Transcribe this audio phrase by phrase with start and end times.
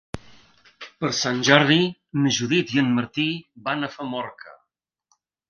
[1.03, 1.77] Per Sant Jordi
[2.23, 3.27] na Judit i en Martí
[3.69, 4.59] van a Famorca.